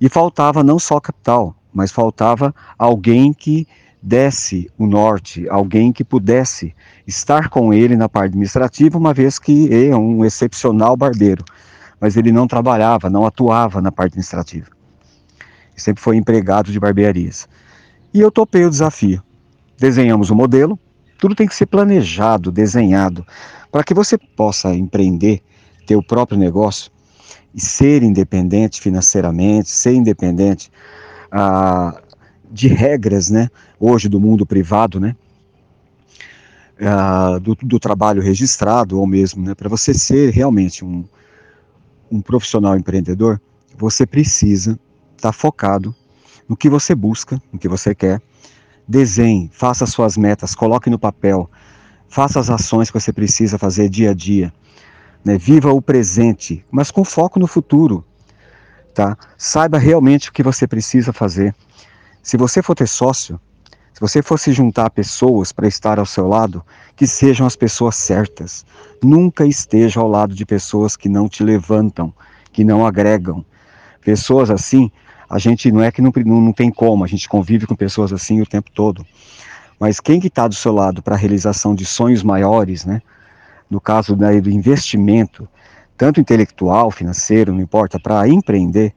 E 0.00 0.08
faltava 0.08 0.62
não 0.62 0.78
só 0.78 1.00
capital, 1.00 1.56
mas 1.72 1.90
faltava 1.90 2.54
alguém 2.78 3.32
que 3.32 3.66
desse 4.02 4.68
o 4.76 4.86
norte, 4.86 5.48
alguém 5.48 5.92
que 5.92 6.02
pudesse 6.02 6.74
estar 7.06 7.48
com 7.48 7.72
ele 7.72 7.96
na 7.96 8.08
parte 8.08 8.30
administrativa, 8.30 8.98
uma 8.98 9.14
vez 9.14 9.38
que 9.38 9.72
é 9.72 9.96
um 9.96 10.24
excepcional 10.24 10.96
barbeiro, 10.96 11.44
mas 12.00 12.16
ele 12.16 12.32
não 12.32 12.48
trabalhava, 12.48 13.08
não 13.08 13.24
atuava 13.24 13.80
na 13.80 13.92
parte 13.92 14.12
administrativa. 14.12 14.66
Sempre 15.76 16.02
foi 16.02 16.16
empregado 16.16 16.70
de 16.70 16.78
barbearias. 16.78 17.48
E 18.12 18.20
eu 18.20 18.30
topei 18.30 18.64
o 18.64 18.70
desafio. 18.70 19.22
Desenhamos 19.78 20.30
o 20.30 20.34
modelo, 20.34 20.78
tudo 21.18 21.34
tem 21.34 21.46
que 21.46 21.54
ser 21.54 21.66
planejado, 21.66 22.50
desenhado, 22.50 23.24
para 23.70 23.84
que 23.84 23.94
você 23.94 24.18
possa 24.18 24.74
empreender, 24.74 25.40
ter 25.86 25.96
o 25.96 26.02
próprio 26.02 26.36
negócio 26.36 26.90
e 27.54 27.60
ser 27.60 28.02
independente 28.02 28.80
financeiramente, 28.80 29.70
ser 29.70 29.94
independente 29.94 30.70
ah, 31.32 32.00
de 32.50 32.68
regras, 32.68 33.30
né? 33.30 33.48
Hoje 33.80 34.08
do 34.08 34.20
mundo 34.20 34.44
privado, 34.44 35.00
né? 35.00 35.16
Ah, 36.80 37.38
do, 37.40 37.54
do, 37.54 37.80
trabalho 37.80 38.20
registrado 38.20 39.00
ou 39.00 39.06
mesmo, 39.06 39.44
né? 39.44 39.54
Para 39.54 39.68
você 39.68 39.94
ser 39.94 40.30
realmente 40.30 40.84
um, 40.84 41.04
um 42.10 42.20
profissional 42.20 42.76
empreendedor, 42.76 43.40
você 43.76 44.04
precisa 44.04 44.72
estar 45.16 45.30
tá 45.30 45.32
focado 45.32 45.94
no 46.48 46.56
que 46.56 46.68
você 46.68 46.94
busca, 46.94 47.40
no 47.52 47.58
que 47.58 47.68
você 47.68 47.94
quer, 47.94 48.20
Desenhe, 48.86 49.48
faça 49.52 49.86
suas 49.86 50.16
metas, 50.16 50.54
coloque 50.54 50.90
no 50.90 50.98
papel, 50.98 51.50
faça 52.08 52.40
as 52.40 52.50
ações 52.50 52.90
que 52.90 53.00
você 53.00 53.12
precisa 53.12 53.56
fazer 53.56 53.88
dia 53.88 54.10
a 54.10 54.14
dia. 54.14 54.52
Né? 55.24 55.38
Viva 55.38 55.72
o 55.72 55.80
presente, 55.80 56.64
mas 56.70 56.90
com 56.90 57.04
foco 57.04 57.38
no 57.38 57.46
futuro. 57.46 58.04
Tá? 58.94 59.16
Saiba 59.38 59.78
realmente 59.78 60.28
o 60.28 60.32
que 60.32 60.42
você 60.42 60.66
precisa 60.66 61.12
fazer. 61.12 61.54
Se 62.22 62.36
você 62.36 62.62
for 62.62 62.74
ter 62.74 62.86
sócio, 62.86 63.40
se 63.92 64.00
você 64.00 64.22
for 64.22 64.38
se 64.38 64.52
juntar 64.52 64.90
pessoas 64.90 65.52
para 65.52 65.66
estar 65.66 65.98
ao 65.98 66.06
seu 66.06 66.26
lado, 66.26 66.64
que 66.94 67.06
sejam 67.06 67.46
as 67.46 67.56
pessoas 67.56 67.96
certas. 67.96 68.64
Nunca 69.02 69.46
esteja 69.46 70.00
ao 70.00 70.08
lado 70.08 70.34
de 70.34 70.44
pessoas 70.44 70.96
que 70.96 71.08
não 71.08 71.28
te 71.28 71.42
levantam, 71.42 72.12
que 72.52 72.64
não 72.64 72.86
agregam. 72.86 73.44
Pessoas 74.00 74.50
assim 74.50 74.90
a 75.32 75.38
gente 75.38 75.72
não 75.72 75.82
é 75.82 75.90
que 75.90 76.02
não, 76.02 76.12
não, 76.26 76.40
não 76.42 76.52
tem 76.52 76.70
como, 76.70 77.04
a 77.04 77.06
gente 77.06 77.26
convive 77.26 77.66
com 77.66 77.74
pessoas 77.74 78.12
assim 78.12 78.42
o 78.42 78.46
tempo 78.46 78.70
todo. 78.70 79.02
Mas 79.80 79.98
quem 79.98 80.20
que 80.20 80.26
está 80.26 80.46
do 80.46 80.54
seu 80.54 80.74
lado 80.74 81.02
para 81.02 81.14
a 81.14 81.18
realização 81.18 81.74
de 81.74 81.86
sonhos 81.86 82.22
maiores, 82.22 82.84
né? 82.84 83.00
No 83.70 83.80
caso 83.80 84.14
né, 84.14 84.38
do 84.42 84.50
investimento, 84.50 85.48
tanto 86.02 86.20
intelectual, 86.20 86.90
financeiro, 86.90 87.52
não 87.52 87.60
importa, 87.60 87.96
para 87.96 88.26
empreender, 88.26 88.92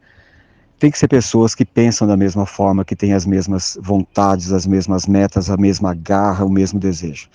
tem 0.79 0.89
que 0.89 0.97
ser 0.97 1.07
pessoas 1.07 1.53
que 1.53 1.63
pensam 1.63 2.07
da 2.07 2.17
mesma 2.17 2.47
forma, 2.47 2.83
que 2.83 2.95
têm 2.95 3.13
as 3.13 3.27
mesmas 3.27 3.77
vontades, 3.79 4.51
as 4.51 4.65
mesmas 4.65 5.05
metas, 5.05 5.51
a 5.51 5.55
mesma 5.55 5.93
garra, 5.93 6.43
o 6.43 6.49
mesmo 6.49 6.79
desejo. 6.79 7.29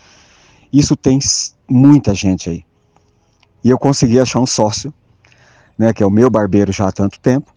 Isso 0.73 0.97
tem 0.97 1.21
muita 1.69 2.13
gente 2.15 2.51
aí. 2.51 2.65
E 3.63 3.71
eu 3.71 3.79
consegui 3.79 4.19
achar 4.19 4.41
um 4.41 4.47
sócio, 4.47 4.93
né, 5.79 5.93
que 5.93 6.03
é 6.03 6.07
o 6.07 6.11
meu 6.11 6.29
barbeiro 6.29 6.73
já 6.73 6.89
há 6.89 6.93
tanto 6.93 7.21
tempo, 7.21 7.55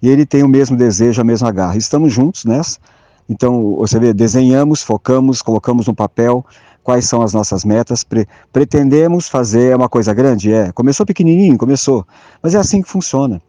e 0.00 0.08
ele 0.08 0.24
tem 0.24 0.42
o 0.42 0.48
mesmo 0.48 0.78
desejo, 0.78 1.20
a 1.20 1.24
mesma 1.24 1.52
garra. 1.52 1.76
Estamos 1.76 2.10
juntos 2.10 2.46
nessa. 2.46 2.78
Então, 3.28 3.76
você 3.76 3.98
vê, 4.00 4.14
desenhamos, 4.14 4.82
focamos, 4.82 5.42
colocamos 5.42 5.86
no 5.86 5.94
papel 5.94 6.42
quais 6.82 7.06
são 7.08 7.22
as 7.22 7.32
nossas 7.32 7.64
metas. 7.64 8.04
Pre 8.04 8.26
pretendemos 8.52 9.28
fazer 9.28 9.76
uma 9.76 9.88
coisa 9.88 10.12
grande? 10.14 10.52
É. 10.52 10.72
Começou 10.72 11.06
pequenininho, 11.06 11.56
começou. 11.58 12.06
Mas 12.42 12.54
é 12.54 12.58
assim 12.58 12.82
que 12.82 12.88
funciona. 12.88 13.40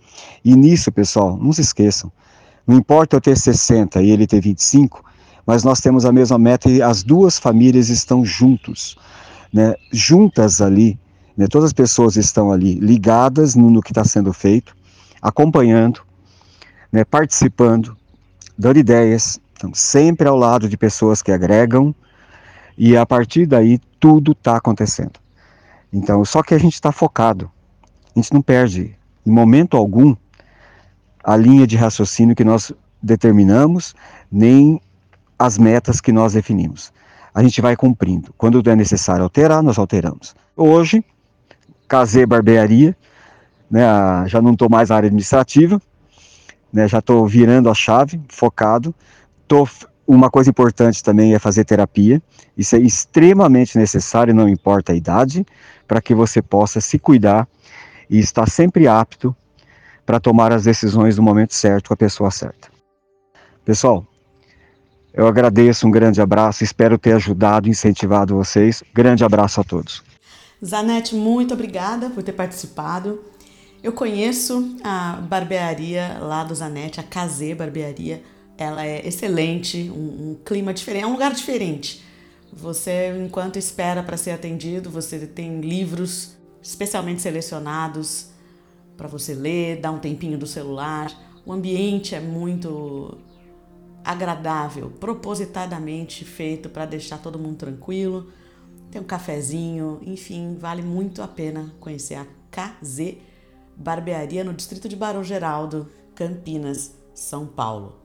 E 0.44 0.56
nisso, 0.56 0.92
pessoal, 0.92 1.38
não 1.38 1.54
se 1.54 1.62
esqueçam. 1.62 2.12
Não 2.66 2.78
importa 2.78 3.16
eu 3.16 3.22
ter 3.22 3.38
60 3.38 4.02
e 4.02 4.12
ele 4.12 4.28
ter 4.28 4.40
25, 4.40 5.04
mas 5.46 5.64
nós 5.64 5.80
temos 5.80 6.06
a 6.06 6.12
mesma 6.12 6.38
meta 6.38 6.70
e 6.70 6.82
as 6.82 7.04
duas 7.04 7.40
famílias 7.40 7.90
estão 7.90 8.24
juntos, 8.24 8.96
né? 9.52 9.74
juntas 9.92 10.62
ali. 10.62 11.00
Né? 11.36 11.48
Todas 11.48 11.68
as 11.68 11.74
pessoas 11.74 12.16
estão 12.16 12.52
ali 12.52 12.76
ligadas 12.76 13.56
no, 13.56 13.70
no 13.70 13.82
que 13.82 13.92
está 13.92 14.04
sendo 14.04 14.32
feito, 14.32 14.76
acompanhando, 15.22 16.02
né, 16.92 17.04
participando, 17.04 17.96
dando 18.58 18.78
ideias, 18.78 19.40
então, 19.56 19.72
sempre 19.74 20.28
ao 20.28 20.36
lado 20.36 20.68
de 20.68 20.76
pessoas 20.76 21.22
que 21.22 21.32
agregam, 21.32 21.94
e 22.78 22.96
a 22.96 23.06
partir 23.06 23.46
daí 23.46 23.80
tudo 24.00 24.32
está 24.32 24.58
acontecendo. 24.58 25.20
Então, 25.92 26.24
só 26.24 26.42
que 26.42 26.54
a 26.54 26.58
gente 26.58 26.74
está 26.74 26.92
focado, 26.92 27.52
a 28.16 28.20
gente 28.20 28.34
não 28.34 28.42
perde 28.42 28.96
em 29.26 29.32
momento 29.32 29.78
algum 29.78 30.16
a 31.24 31.36
linha 31.36 31.68
de 31.68 31.76
raciocínio 31.76 32.36
que 32.36 32.44
nós 32.44 32.72
determinamos, 33.02 33.94
nem 34.32 34.82
as 35.38 35.58
metas 35.58 36.02
que 36.02 36.12
nós 36.12 36.34
definimos. 36.34 36.92
A 37.34 37.44
gente 37.44 37.62
vai 37.62 37.76
cumprindo. 37.76 38.34
Quando 38.38 38.62
é 38.70 38.76
necessário 38.76 39.24
alterar, 39.24 39.62
nós 39.62 39.78
alteramos. 39.78 40.36
Hoje, 40.56 41.04
casei 41.88 42.26
barbearia, 42.26 42.96
né, 43.70 43.84
já 44.28 44.42
não 44.42 44.54
estou 44.54 44.70
mais 44.70 44.90
na 44.90 44.96
área 44.96 45.08
administrativa, 45.08 45.82
né? 46.72 46.88
Já 46.88 47.00
estou 47.00 47.28
virando 47.28 47.70
a 47.70 47.74
chave, 47.74 48.22
focado. 48.30 48.96
Tô, 49.48 49.68
uma 50.08 50.30
coisa 50.30 50.50
importante 50.50 51.04
também 51.04 51.34
é 51.34 51.40
fazer 51.40 51.66
terapia. 51.66 52.22
Isso 52.58 52.76
é 52.76 52.80
extremamente 52.80 53.78
necessário, 53.78 54.34
não 54.34 54.50
importa 54.50 54.92
a 54.92 54.96
idade, 54.96 55.46
para 55.88 56.02
que 56.02 56.14
você 56.14 56.42
possa 56.42 56.82
se 56.82 57.00
cuidar 57.00 57.48
e 58.10 58.20
estar 58.20 58.50
sempre 58.50 58.88
apto 58.88 59.36
para 60.06 60.20
tomar 60.20 60.52
as 60.52 60.64
decisões 60.64 61.18
no 61.18 61.24
momento 61.24 61.54
certo 61.54 61.88
com 61.88 61.94
a 61.94 61.98
pessoa 61.98 62.32
certa. 62.32 62.70
Pessoal, 63.64 64.06
eu 65.14 65.28
agradeço, 65.28 65.88
um 65.88 65.92
grande 65.92 66.22
abraço, 66.22 66.64
espero 66.64 66.98
ter 66.98 67.14
ajudado, 67.14 67.70
incentivado 67.70 68.36
vocês. 68.36 68.84
Grande 68.94 69.24
abraço 69.24 69.62
a 69.62 69.64
todos. 69.64 70.04
Zanete, 70.64 71.16
muito 71.16 71.54
obrigada 71.54 72.10
por 72.10 72.24
ter 72.24 72.34
participado. 72.34 73.22
Eu 73.84 73.92
conheço 73.92 74.78
a 74.84 75.14
barbearia 75.14 76.18
lá 76.20 76.44
do 76.44 76.54
Zanetti, 76.54 77.00
a 77.00 77.04
Casê 77.04 77.56
Barbearia. 77.56 78.22
Ela 78.58 78.86
é 78.86 79.08
excelente, 79.08 79.90
um, 79.90 80.32
um 80.32 80.38
clima 80.46 80.74
diferente, 80.74 81.04
é 81.04 81.08
um 81.08 81.14
lugar 81.14 81.34
diferente. 81.34 82.04
Você, 82.54 83.16
enquanto 83.18 83.58
espera 83.58 84.04
para 84.04 84.18
ser 84.18 84.32
atendido, 84.32 84.90
você 84.90 85.26
tem 85.26 85.62
livros 85.62 86.38
especialmente 86.62 87.22
selecionados 87.22 88.30
para 88.98 89.08
você 89.08 89.34
ler, 89.34 89.80
dar 89.80 89.92
um 89.92 90.00
tempinho 90.00 90.38
do 90.38 90.46
celular. 90.46 91.12
O 91.46 91.52
ambiente 91.52 92.14
é 92.14 92.20
muito 92.20 93.18
agradável, 94.04 94.92
propositadamente 95.00 96.26
feito 96.26 96.70
para 96.70 96.86
deixar 96.86 97.18
todo 97.20 97.40
mundo 97.40 97.58
tranquilo. 97.58 98.32
Tem 98.92 99.02
um 99.02 99.06
cafezinho, 99.06 100.00
enfim, 100.04 100.58
vale 100.60 100.82
muito 100.82 101.22
a 101.22 101.28
pena 101.28 101.74
conhecer 101.80 102.16
a 102.16 102.28
KZ 102.52 103.18
barbearia 103.76 104.44
no 104.44 104.54
distrito 104.54 104.88
de 104.88 104.96
Barão 104.96 105.24
Geraldo, 105.24 105.90
Campinas, 106.14 106.96
São 107.14 107.48
Paulo. 107.48 108.01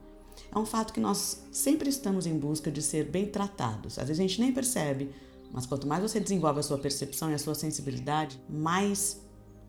É 0.57 0.59
um 0.59 0.65
fato 0.65 0.95
que 0.95 1.01
nós 1.01 1.47
sempre 1.53 1.91
estamos 1.91 2.27
em 2.27 2.39
busca 2.39 2.71
de 2.71 2.81
ser 2.81 3.05
bem 3.05 3.27
tratados. 3.27 3.99
Às 3.99 4.09
vezes 4.09 4.21
a 4.21 4.27
gente 4.27 4.41
nem 4.41 4.51
percebe, 4.51 5.11
mas 5.53 5.67
quanto 5.67 5.87
mais 5.87 6.01
você 6.01 6.19
desenvolve 6.19 6.61
a 6.61 6.63
sua 6.63 6.79
percepção 6.79 7.31
e 7.31 7.35
a 7.35 7.39
sua 7.39 7.55
sensibilidade, 7.55 8.41
mais 8.49 9.21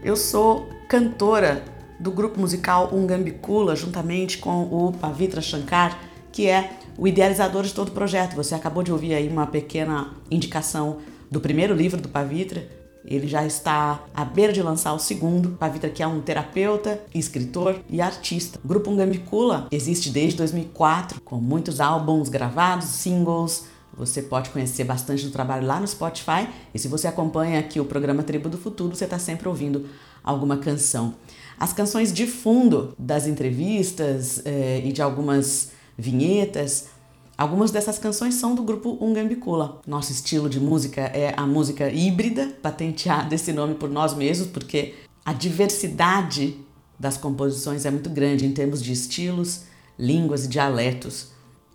Eu 0.00 0.14
sou 0.14 0.68
cantora 0.88 1.64
do 1.98 2.12
grupo 2.12 2.40
musical 2.40 2.94
Ungambicula, 2.94 3.74
juntamente 3.74 4.38
com 4.38 4.62
o 4.62 4.92
Pavitra 4.92 5.42
Shankar, 5.42 5.98
que 6.30 6.46
é 6.46 6.78
o 6.96 7.08
idealizador 7.08 7.64
de 7.64 7.74
todo 7.74 7.88
o 7.88 7.92
projeto. 7.92 8.36
Você 8.36 8.54
acabou 8.54 8.84
de 8.84 8.92
ouvir 8.92 9.12
aí 9.12 9.28
uma 9.28 9.44
pequena 9.44 10.14
indicação 10.30 10.98
do 11.28 11.40
primeiro 11.40 11.74
livro 11.74 12.00
do 12.00 12.08
Pavitra. 12.08 12.64
Ele 13.04 13.26
já 13.26 13.44
está 13.44 14.04
à 14.14 14.24
beira 14.24 14.52
de 14.52 14.62
lançar 14.62 14.92
o 14.92 15.00
segundo. 15.00 15.56
Pavitra, 15.58 15.90
que 15.90 16.00
é 16.00 16.06
um 16.06 16.20
terapeuta, 16.20 17.00
escritor 17.12 17.80
e 17.88 18.00
artista. 18.00 18.60
O 18.64 18.68
grupo 18.68 18.88
Ungambicula 18.88 19.66
existe 19.72 20.10
desde 20.10 20.36
2004, 20.36 21.20
com 21.22 21.40
muitos 21.40 21.80
álbuns 21.80 22.28
gravados, 22.28 22.86
singles, 22.86 23.64
você 23.96 24.22
pode 24.22 24.50
conhecer 24.50 24.84
bastante 24.84 25.24
do 25.24 25.30
trabalho 25.30 25.66
lá 25.66 25.80
no 25.80 25.86
Spotify 25.86 26.48
e 26.74 26.78
se 26.78 26.88
você 26.88 27.06
acompanha 27.06 27.58
aqui 27.58 27.80
o 27.80 27.84
programa 27.84 28.22
Tribo 28.22 28.48
do 28.48 28.56
Futuro, 28.56 28.94
você 28.94 29.04
está 29.04 29.18
sempre 29.18 29.48
ouvindo 29.48 29.86
alguma 30.22 30.56
canção. 30.56 31.14
As 31.58 31.72
canções 31.72 32.12
de 32.12 32.26
fundo 32.26 32.94
das 32.98 33.26
entrevistas 33.26 34.40
eh, 34.44 34.82
e 34.84 34.92
de 34.92 35.02
algumas 35.02 35.72
vinhetas, 35.96 36.88
algumas 37.36 37.70
dessas 37.70 37.98
canções 37.98 38.34
são 38.34 38.54
do 38.54 38.62
grupo 38.62 38.96
Ungambicula. 39.00 39.80
Nosso 39.86 40.12
estilo 40.12 40.48
de 40.48 40.58
música 40.58 41.02
é 41.02 41.34
a 41.36 41.46
música 41.46 41.90
híbrida, 41.90 42.48
patenteada 42.62 43.34
esse 43.34 43.52
nome 43.52 43.74
por 43.74 43.90
nós 43.90 44.14
mesmos, 44.14 44.48
porque 44.48 44.94
a 45.24 45.32
diversidade 45.32 46.56
das 46.98 47.16
composições 47.16 47.84
é 47.84 47.90
muito 47.90 48.10
grande 48.10 48.46
em 48.46 48.52
termos 48.52 48.82
de 48.82 48.92
estilos, 48.92 49.62
línguas 49.98 50.44
e 50.44 50.48
dialetos. 50.48 51.28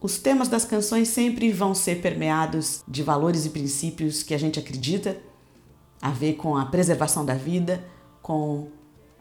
Os 0.06 0.20
temas 0.20 0.48
das 0.48 0.64
canções 0.64 1.08
sempre 1.08 1.52
vão 1.52 1.74
ser 1.74 2.00
permeados 2.00 2.84
de 2.88 3.02
valores 3.02 3.44
e 3.48 3.50
princípios 3.50 4.22
que 4.22 4.36
a 4.36 4.38
gente 4.38 4.60
acredita, 4.60 5.18
a 6.00 6.12
ver 6.12 6.34
com 6.34 6.56
a 6.56 6.64
preservação 6.68 7.26
da 7.26 7.34
vida, 7.34 7.84
com 8.22 8.68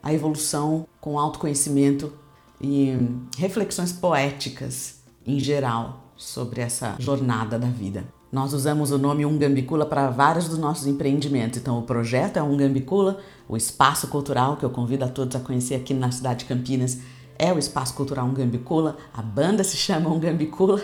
a 0.03 0.13
evolução 0.13 0.87
com 1.01 1.19
autoconhecimento 1.19 2.13
e 2.61 2.99
reflexões 3.39 3.93
poéticas 3.93 4.97
em 5.27 5.41
geral 5.41 6.13
sobre 6.19 6.61
essa 6.61 6.97
jornada 6.99 7.59
da 7.59 7.69
vida. 7.69 8.05
Nós 8.31 8.53
usamos 8.53 8.91
o 8.91 8.99
nome 8.99 9.25
Ungambicula 9.25 9.87
para 9.87 10.11
vários 10.11 10.51
dos 10.51 10.59
nossos 10.59 10.87
empreendimentos. 10.87 11.59
Então, 11.59 11.79
o 11.79 11.83
projeto 11.83 12.37
é 12.37 12.43
Ungambicula, 12.43 13.21
o 13.49 13.57
espaço 13.57 14.09
cultural 14.09 14.59
que 14.59 14.67
eu 14.67 14.71
convido 14.71 15.07
a 15.07 15.09
todos 15.09 15.35
a 15.35 15.41
conhecer 15.41 15.77
aqui 15.77 15.95
na 15.95 16.11
cidade 16.11 16.41
de 16.41 16.45
Campinas 16.45 16.99
é 17.39 17.53
o 17.53 17.59
espaço 17.59 17.95
cultural 17.95 18.27
Ungambicula. 18.27 18.97
A 19.13 19.23
banda 19.23 19.65
se 19.65 19.77
chama 19.77 20.11
Ungambicula 20.11 20.83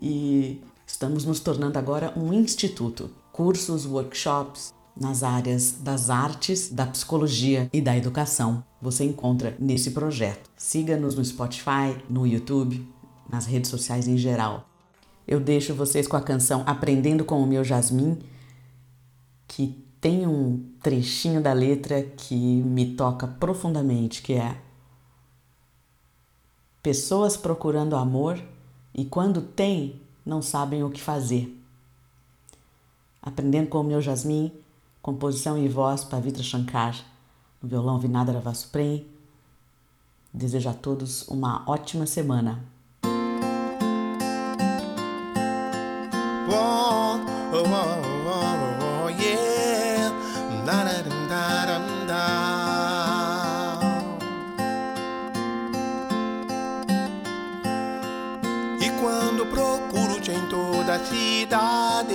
e 0.00 0.62
estamos 0.86 1.24
nos 1.24 1.40
tornando 1.40 1.78
agora 1.78 2.12
um 2.16 2.32
instituto. 2.32 3.10
Cursos, 3.32 3.84
workshops, 3.86 4.72
nas 4.96 5.22
áreas 5.22 5.72
das 5.80 6.08
artes, 6.08 6.70
da 6.70 6.86
psicologia 6.86 7.68
e 7.72 7.80
da 7.80 7.96
educação. 7.96 8.64
Você 8.80 9.04
encontra 9.04 9.56
nesse 9.58 9.90
projeto. 9.90 10.50
Siga-nos 10.56 11.16
no 11.16 11.24
Spotify, 11.24 11.96
no 12.08 12.26
YouTube, 12.26 12.86
nas 13.28 13.46
redes 13.46 13.70
sociais 13.70 14.06
em 14.06 14.16
geral. 14.16 14.68
Eu 15.26 15.40
deixo 15.40 15.74
vocês 15.74 16.06
com 16.06 16.16
a 16.16 16.20
canção 16.20 16.62
Aprendendo 16.66 17.24
com 17.24 17.42
o 17.42 17.46
Meu 17.46 17.64
Jasmim, 17.64 18.18
que 19.48 19.84
tem 20.00 20.26
um 20.26 20.62
trechinho 20.82 21.40
da 21.40 21.52
letra 21.52 22.02
que 22.02 22.34
me 22.34 22.94
toca 22.94 23.26
profundamente, 23.26 24.20
que 24.20 24.34
é 24.34 24.58
Pessoas 26.84 27.34
procurando 27.34 27.96
amor 27.96 28.38
e 28.94 29.06
quando 29.06 29.40
tem, 29.40 30.02
não 30.24 30.42
sabem 30.42 30.84
o 30.84 30.90
que 30.90 31.00
fazer. 31.00 31.58
Aprendendo 33.22 33.70
com 33.70 33.80
o 33.80 33.82
meu 33.82 34.02
Jasmim, 34.02 34.52
Composição 35.00 35.56
e 35.56 35.66
voz 35.66 36.04
Pavitra 36.04 36.42
Shankar. 36.42 36.94
No 37.62 37.70
violão 37.70 37.98
Vinada 37.98 38.32
Ravasuprem. 38.32 39.06
Desejo 40.30 40.68
a 40.68 40.74
todos 40.74 41.26
uma 41.26 41.64
ótima 41.66 42.04
semana. 42.04 42.62
E 49.18 49.44
em 60.30 60.46
toda 60.48 60.94
a 60.94 60.98
cidade 61.04 62.14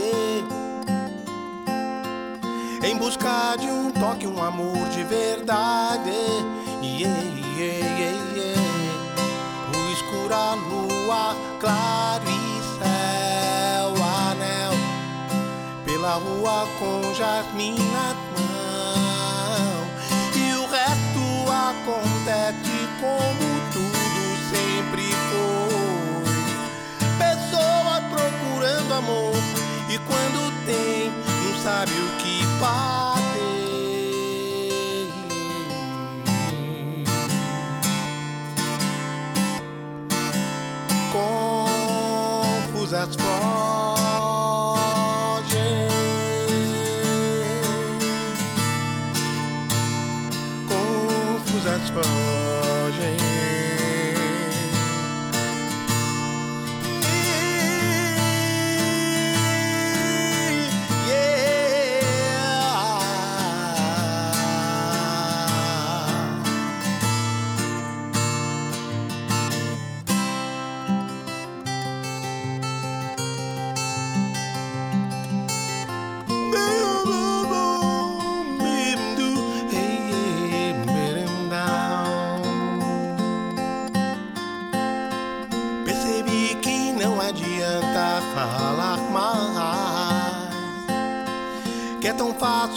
em 2.82 2.96
busca 2.98 3.58
de 3.60 3.68
um 3.68 3.92
toque, 3.92 4.26
um 4.26 4.42
amor 4.42 4.88
de 4.90 5.04
verdade. 5.04 6.10
Yeah, 6.82 7.22
yeah, 7.58 7.86
yeah, 8.00 8.18
yeah. 8.36 8.62
O 9.76 9.92
escuro, 9.92 10.34
a 10.34 10.54
lua, 10.56 11.36
claro 11.60 12.24
e 12.26 12.62
céu, 12.80 13.94
anel. 14.30 14.74
Pela 15.84 16.14
rua 16.14 16.68
com 16.80 17.14
jasmim 17.14 17.76
na 17.76 18.14
mão. 18.34 19.86
E 20.36 20.54
o 20.56 20.66
resto 20.66 21.52
acontece 21.52 22.88
como 23.02 23.49
amor. 29.00 29.34
E 29.90 29.98
quando 29.98 30.66
tem, 30.66 31.10
não 31.44 31.64
sabe 31.64 31.92
o 31.92 32.18
que 32.22 32.46
bater. 32.60 33.09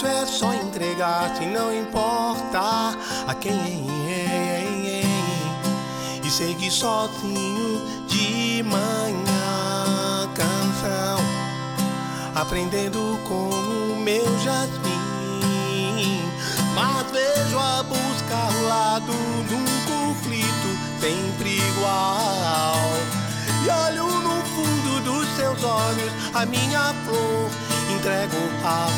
Fácil 0.02 0.08
é 0.08 0.26
só 0.26 0.54
entregar, 0.54 1.36
se 1.36 1.46
não 1.46 1.72
importa 1.72 2.96
a 3.26 3.34
quem 3.34 3.86
e 6.24 6.30
seguir 6.30 6.70
sozinho 6.70 7.80
de 8.08 8.62
manhã 8.64 10.28
canção, 10.34 11.18
aprendendo 12.34 13.18
com 13.28 13.48
o 13.50 14.00
meu 14.00 14.24
jasmim. 14.40 16.22
Mas 16.74 17.10
vejo 17.10 17.58
a 17.58 17.82
buscar 17.82 18.62
lado 18.66 19.12
num 19.12 20.14
conflito 20.14 20.78
sempre 21.00 21.58
igual. 21.58 22.76
E 23.64 23.68
olho 23.68 24.06
no 24.06 24.42
fundo 24.46 25.00
dos 25.04 25.28
seus 25.36 25.62
olhos, 25.62 26.12
a 26.34 26.46
minha 26.46 26.94
flor 27.04 27.50
entrego 27.94 28.36
a 28.64 28.88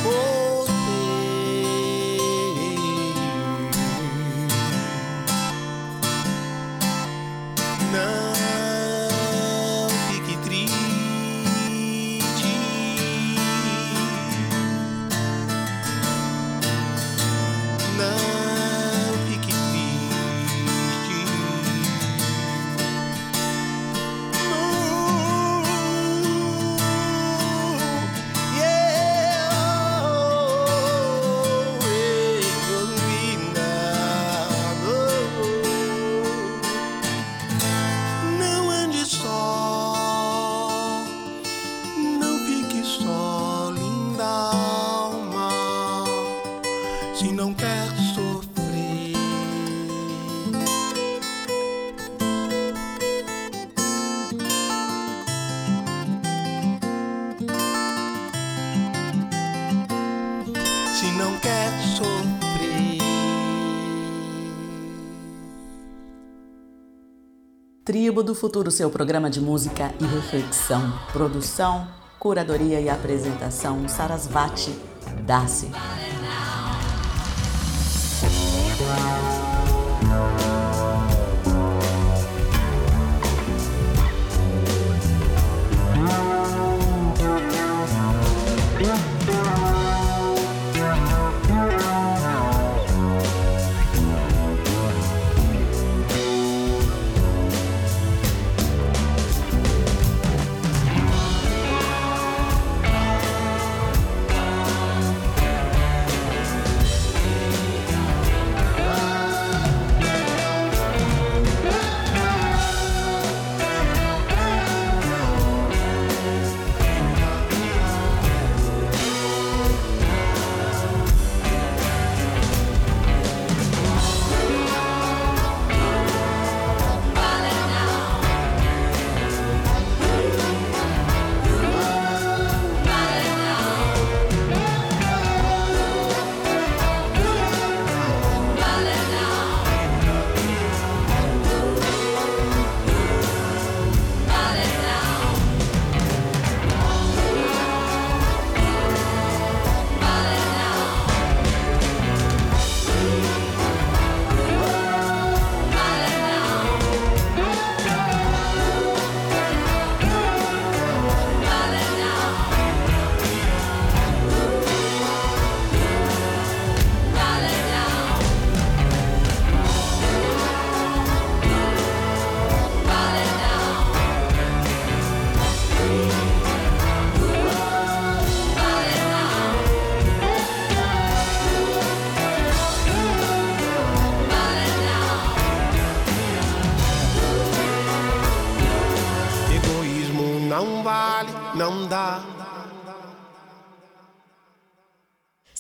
Tribo 67.95 68.25
do 68.25 68.35
Futuro, 68.35 68.73
seu 68.73 68.91
programa 68.91 69.31
de 69.31 69.41
música 69.41 69.95
e 70.01 70.05
reflexão. 70.05 70.93
Produção, 71.13 71.87
curadoria 72.19 72.81
e 72.81 72.89
apresentação, 72.89 73.89
Sarasvati 73.89 74.77
Dasi. 75.25 75.71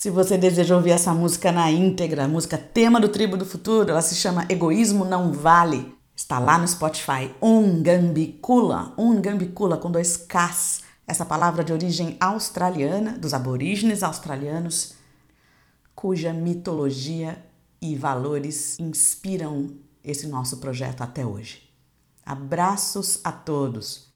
Se 0.04 0.10
você 0.10 0.36
deseja 0.36 0.76
ouvir 0.76 0.90
essa 0.90 1.14
música 1.14 1.50
na 1.50 1.70
íntegra, 1.70 2.24
a 2.24 2.28
música 2.28 2.58
tema 2.58 3.00
do 3.00 3.08
Tribo 3.08 3.38
do 3.38 3.46
Futuro, 3.46 3.88
ela 3.88 4.02
se 4.02 4.14
chama 4.14 4.44
Egoísmo 4.50 5.02
Não 5.02 5.32
Vale. 5.32 5.94
Está 6.14 6.38
lá 6.38 6.58
no 6.58 6.68
Spotify. 6.68 7.34
Ungambicula, 7.40 8.92
Ungambicula 8.98 9.78
com 9.78 9.90
dois 9.90 10.18
Ks. 10.18 10.82
Essa 11.08 11.24
palavra 11.24 11.64
de 11.64 11.72
origem 11.72 12.18
australiana, 12.20 13.16
dos 13.16 13.32
aborígenes 13.32 14.02
australianos, 14.02 14.92
cuja 15.94 16.34
mitologia 16.34 17.42
e 17.80 17.96
valores 17.96 18.78
inspiram 18.78 19.70
esse 20.04 20.26
nosso 20.26 20.58
projeto 20.58 21.00
até 21.00 21.24
hoje. 21.24 21.62
Abraços 22.26 23.20
a 23.24 23.32
todos. 23.32 24.12